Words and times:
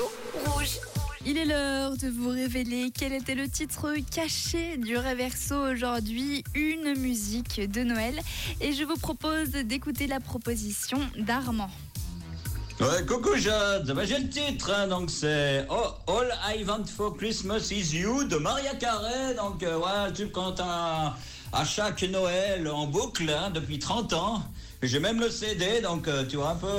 rouge. 0.00 0.78
Il 1.24 1.38
est 1.38 1.44
l'heure 1.44 1.96
de 1.96 2.08
vous 2.08 2.30
révéler 2.30 2.90
quel 2.92 3.12
était 3.12 3.34
le 3.34 3.48
titre 3.48 3.94
caché 4.14 4.76
du 4.76 4.96
Reverso 4.96 5.54
aujourd'hui, 5.54 6.42
une 6.54 6.98
musique 6.98 7.60
de 7.60 7.84
Noël. 7.84 8.20
Et 8.60 8.72
je 8.72 8.84
vous 8.84 8.96
propose 8.96 9.50
d'écouter 9.50 10.06
la 10.06 10.18
proposition 10.18 10.98
d'Armand. 11.18 11.70
Ouais, 12.80 13.06
coucou 13.06 13.36
Jade, 13.36 13.92
bah, 13.92 14.04
j'ai 14.04 14.18
le 14.18 14.28
titre, 14.28 14.72
hein, 14.74 14.88
donc 14.88 15.10
c'est 15.10 15.64
oh, 15.70 16.12
All 16.12 16.34
I 16.56 16.64
Want 16.64 16.86
for 16.86 17.16
Christmas 17.16 17.68
is 17.70 17.94
You 17.96 18.24
de 18.24 18.36
Maria 18.36 18.74
Carey, 18.74 19.34
donc 19.36 19.62
euh, 19.62 19.78
ouais, 19.78 20.12
tu 20.12 20.28
comptes 20.30 20.60
à, 20.60 21.16
à 21.52 21.64
chaque 21.64 22.02
Noël 22.02 22.66
en 22.68 22.86
boucle 22.86 23.30
hein, 23.30 23.50
depuis 23.50 23.78
30 23.78 24.12
ans. 24.14 24.42
J'ai 24.82 24.98
même 24.98 25.20
le 25.20 25.30
CD, 25.30 25.80
donc 25.80 26.08
euh, 26.08 26.24
tu 26.26 26.36
vois 26.36 26.50
un 26.50 26.56
peu. 26.56 26.78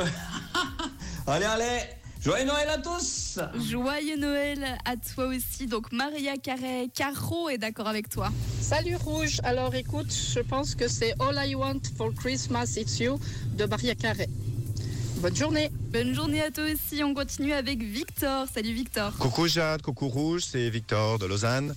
allez, 1.27 1.45
allez, 1.45 1.79
joyeux 2.23 2.45
Noël 2.45 2.69
à 2.69 2.77
tous 2.77 3.39
Joyeux 3.69 4.17
Noël 4.17 4.77
à 4.85 4.95
toi 4.95 5.27
aussi. 5.27 5.67
Donc 5.67 5.91
Maria 5.91 6.37
Carré, 6.37 6.89
Caro 6.93 7.49
est 7.49 7.57
d'accord 7.57 7.87
avec 7.87 8.09
toi. 8.09 8.31
Salut 8.61 8.95
Rouge, 8.95 9.39
alors 9.43 9.75
écoute, 9.75 10.13
je 10.33 10.39
pense 10.39 10.75
que 10.75 10.87
c'est 10.87 11.13
All 11.19 11.37
I 11.45 11.55
Want 11.55 11.81
for 11.97 12.13
Christmas 12.13 12.75
It's 12.77 12.99
You 12.99 13.19
de 13.57 13.65
Maria 13.65 13.95
Carré. 13.95 14.29
Bonne 15.17 15.35
journée. 15.35 15.69
Bonne 15.91 16.13
journée 16.13 16.41
à 16.41 16.51
toi 16.51 16.63
aussi. 16.65 17.03
On 17.03 17.13
continue 17.13 17.53
avec 17.53 17.81
Victor. 17.81 18.47
Salut 18.53 18.73
Victor. 18.73 19.13
Coucou 19.17 19.47
Jade, 19.47 19.81
coucou 19.81 20.07
Rouge, 20.07 20.43
c'est 20.49 20.69
Victor 20.69 21.19
de 21.19 21.25
Lausanne. 21.25 21.75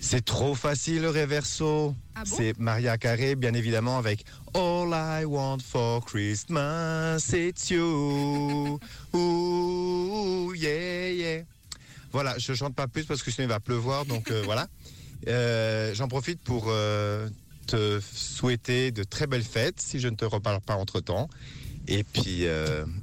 C'est 0.00 0.24
trop 0.24 0.54
facile 0.54 1.02
le 1.02 1.10
reverso. 1.10 1.94
Ah 2.14 2.24
bon? 2.24 2.36
C'est 2.36 2.58
Maria 2.58 2.96
Carré, 2.96 3.36
bien 3.36 3.52
évidemment, 3.52 3.98
avec 3.98 4.24
All 4.54 4.90
I 4.92 5.24
want 5.26 5.58
for 5.62 6.04
Christmas, 6.04 7.18
it's 7.32 7.70
you. 7.70 8.80
Ooh, 9.14 10.52
yeah, 10.54 11.10
yeah. 11.12 11.44
Voilà, 12.12 12.36
je 12.38 12.54
chante 12.54 12.74
pas 12.74 12.88
plus 12.88 13.04
parce 13.04 13.22
que 13.22 13.30
sinon 13.30 13.46
il 13.46 13.50
va 13.50 13.60
pleuvoir, 13.60 14.06
donc 14.06 14.30
euh, 14.30 14.42
voilà. 14.44 14.66
Euh, 15.28 15.94
J'en 15.94 16.08
profite 16.08 16.40
pour 16.40 16.64
euh, 16.68 17.28
te 17.66 18.00
souhaiter 18.00 18.90
de 18.90 19.04
très 19.04 19.26
belles 19.26 19.44
fêtes, 19.44 19.80
si 19.80 20.00
je 20.00 20.08
ne 20.08 20.16
te 20.16 20.24
reparle 20.24 20.60
pas 20.60 20.74
entre-temps. 20.74 21.28
Et 21.86 22.04
puis, 22.04 22.46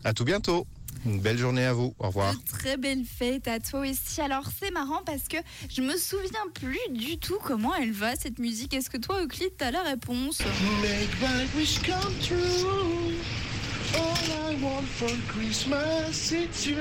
à 0.03 0.13
tout 0.13 0.23
bientôt. 0.23 0.65
Une 1.05 1.19
belle 1.19 1.37
journée 1.37 1.65
à 1.65 1.73
vous. 1.73 1.93
Au 1.99 2.07
revoir. 2.07 2.33
Très 2.45 2.77
belle 2.77 3.03
fête 3.05 3.47
à 3.47 3.59
toi 3.59 3.81
aussi. 3.81 4.21
Alors 4.21 4.45
c'est 4.59 4.71
marrant 4.71 5.01
parce 5.05 5.27
que 5.27 5.37
je 5.69 5.81
me 5.81 5.95
souviens 5.97 6.45
plus 6.53 6.79
du 6.91 7.17
tout 7.17 7.37
comment 7.43 7.73
elle 7.75 7.91
va 7.91 8.15
cette 8.15 8.39
musique. 8.39 8.73
Est-ce 8.73 8.89
que 8.89 8.97
toi 8.97 9.21
Euclide 9.23 9.53
t'as 9.57 9.71
la 9.71 9.83
réponse? 9.83 10.39
Make 10.81 11.21
my 11.21 11.59
wish 11.59 11.79
come 11.81 12.13
true. 12.21 13.15
All 13.95 14.53
I 14.53 14.61
want 14.61 14.83
for 14.83 15.09
Christmas, 15.29 16.31
it's 16.31 16.65
you. 16.65 16.75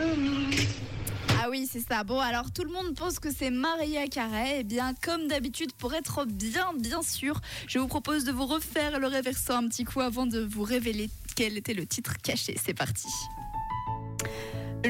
Ah 1.38 1.48
oui 1.50 1.68
c'est 1.70 1.86
ça. 1.86 2.02
Bon 2.02 2.18
alors 2.18 2.50
tout 2.52 2.64
le 2.64 2.72
monde 2.72 2.94
pense 2.96 3.20
que 3.20 3.32
c'est 3.32 3.50
Maria 3.50 4.08
Carey. 4.08 4.56
Eh 4.60 4.64
bien 4.64 4.94
comme 5.02 5.28
d'habitude 5.28 5.72
pour 5.74 5.94
être 5.94 6.24
bien 6.24 6.72
bien 6.78 7.02
sûr, 7.02 7.40
je 7.68 7.78
vous 7.78 7.86
propose 7.86 8.24
de 8.24 8.32
vous 8.32 8.46
refaire 8.46 8.98
le 8.98 9.06
réverso 9.06 9.52
un 9.52 9.68
petit 9.68 9.84
coup 9.84 10.00
avant 10.00 10.26
de 10.26 10.40
vous 10.40 10.62
révéler 10.62 11.10
quel 11.36 11.56
était 11.58 11.74
le 11.74 11.86
titre 11.86 12.14
caché. 12.22 12.56
C'est 12.64 12.74
parti. 12.74 13.08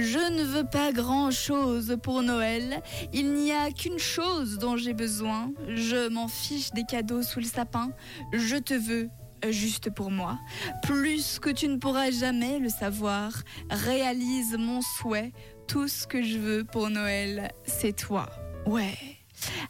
Je 0.06 0.20
ne 0.30 0.44
veux 0.44 0.62
pas 0.62 0.92
grand-chose 0.92 1.96
pour 2.00 2.22
Noël. 2.22 2.80
Il 3.12 3.32
n'y 3.32 3.50
a 3.50 3.72
qu'une 3.72 3.98
chose 3.98 4.56
dont 4.56 4.76
j'ai 4.76 4.94
besoin. 4.94 5.50
Je 5.66 6.08
m'en 6.08 6.28
fiche 6.28 6.70
des 6.70 6.84
cadeaux 6.84 7.24
sous 7.24 7.40
le 7.40 7.44
sapin. 7.44 7.90
Je 8.32 8.54
te 8.54 8.74
veux 8.74 9.08
juste 9.50 9.90
pour 9.90 10.12
moi. 10.12 10.38
Plus 10.84 11.40
que 11.40 11.50
tu 11.50 11.66
ne 11.66 11.78
pourras 11.78 12.12
jamais 12.12 12.60
le 12.60 12.68
savoir. 12.68 13.32
Réalise 13.68 14.56
mon 14.56 14.80
souhait. 14.80 15.32
Tout 15.66 15.88
ce 15.88 16.06
que 16.06 16.22
je 16.22 16.38
veux 16.38 16.62
pour 16.62 16.88
Noël, 16.88 17.50
c'est 17.64 17.96
toi. 17.96 18.30
Ouais. 18.64 18.94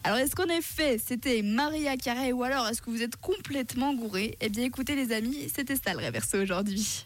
Alors 0.04 0.18
est-ce 0.18 0.36
qu'en 0.36 0.48
effet 0.48 1.00
c'était 1.02 1.40
Maria 1.42 1.96
Carey 1.96 2.32
ou 2.32 2.44
alors 2.44 2.69
est-ce 2.69 2.82
que 2.82 2.91
vous 2.91 3.02
êtes 3.02 3.16
complètement 3.16 3.94
gouré? 3.94 4.36
Eh 4.42 4.50
bien 4.50 4.64
écoutez 4.64 4.94
les 4.94 5.12
amis, 5.12 5.50
c'était 5.52 5.76
ça 5.76 5.94
le 5.94 6.00
réverso 6.00 6.38
aujourd'hui. 6.41 7.04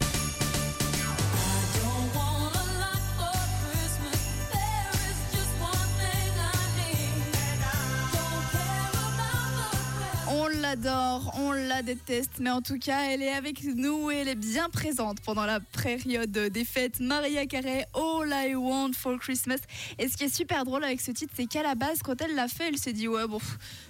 L'adore, 10.50 11.32
on 11.38 11.52
la 11.52 11.82
déteste, 11.82 12.38
mais 12.40 12.50
en 12.50 12.62
tout 12.62 12.78
cas, 12.78 13.10
elle 13.10 13.22
est 13.22 13.32
avec 13.32 13.62
nous 13.64 14.10
et 14.10 14.16
elle 14.16 14.28
est 14.28 14.34
bien 14.34 14.68
présente 14.68 15.20
pendant 15.20 15.46
la 15.46 15.60
période 15.60 16.30
des 16.30 16.64
fêtes. 16.64 17.00
Maria 17.00 17.46
Carey, 17.46 17.86
All 17.94 18.32
I 18.32 18.54
Want 18.54 18.92
for 18.94 19.18
Christmas. 19.18 19.58
Et 19.98 20.08
ce 20.08 20.16
qui 20.16 20.24
est 20.24 20.34
super 20.34 20.64
drôle 20.64 20.84
avec 20.84 21.00
ce 21.00 21.10
titre, 21.10 21.32
c'est 21.36 21.46
qu'à 21.46 21.62
la 21.62 21.74
base, 21.74 22.00
quand 22.02 22.20
elle 22.20 22.34
l'a 22.34 22.48
fait, 22.48 22.68
elle 22.68 22.78
s'est 22.78 22.92
dit 22.92 23.08
ouais 23.08 23.26
bon, 23.26 23.38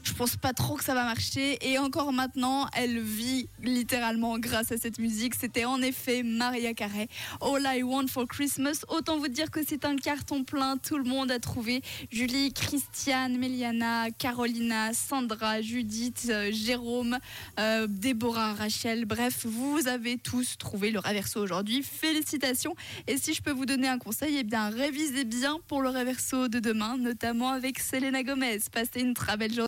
je 0.03 0.13
pense 0.13 0.37
pas 0.37 0.53
trop 0.53 0.77
que 0.77 0.85
ça 0.85 0.95
va 0.95 1.05
marcher. 1.05 1.59
Et 1.69 1.79
encore 1.79 2.13
maintenant, 2.13 2.69
elle 2.75 3.01
vit 3.01 3.49
littéralement 3.63 4.39
grâce 4.39 4.73
à 4.73 4.77
cette 4.77 4.99
musique. 4.99 5.35
C'était 5.35 5.65
en 5.65 5.81
effet 5.83 6.23
Maria 6.23 6.75
Carey, 6.75 7.09
All 7.41 7.63
I 7.65 7.83
Want 7.83 8.09
for 8.09 8.27
Christmas. 8.27 8.85
Autant 8.89 9.19
vous 9.19 9.29
dire 9.29 9.51
que 9.51 9.61
c'est 9.67 9.85
un 9.85 9.97
carton 9.97 10.45
plein. 10.45 10.77
Tout 10.77 10.99
le 10.99 11.05
monde 11.05 11.31
a 11.31 11.39
trouvé. 11.39 11.83
Julie, 12.11 12.53
Christiane, 12.53 13.39
Meliana, 13.39 14.11
Carolina, 14.11 14.93
Sandra, 14.93 15.63
Judith, 15.63 16.29
euh, 16.31 16.50
Jérôme, 16.53 17.19
euh, 17.59 17.87
Déborah, 17.89 18.55
Rachel. 18.55 19.05
Bref, 19.05 19.47
vous 19.47 19.89
avez 19.89 20.19
tous 20.19 20.57
trouvé 20.59 20.91
le 20.91 20.99
reverso 20.99 21.41
aujourd'hui. 21.41 21.83
Félicitations. 21.83 22.75
Et 23.07 23.17
si 23.17 23.35
je 23.35 23.43
peux 23.43 23.53
vous 23.53 23.67
donner 23.67 23.89
un 23.89 23.99
conseil, 23.99 24.37
eh 24.39 24.45
bien 24.45 24.71
révisez 24.71 25.25
bien 25.25 25.59
pour 25.69 25.83
le 25.83 25.89
reverso 25.89 26.49
de 26.49 26.59
demain, 26.59 26.97
notamment 26.97 27.51
avec 27.51 27.79
Selena 27.79 28.23
Gomez. 28.23 28.59
Passez 28.73 29.01
une 29.01 29.15
très 29.15 29.37
belle 29.37 29.53
journée. 29.53 29.59